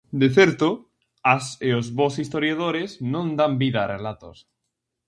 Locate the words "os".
1.79-1.87